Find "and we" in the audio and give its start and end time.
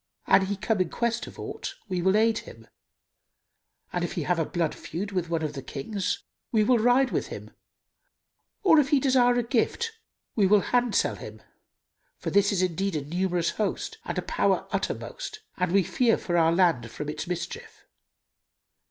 15.57-15.83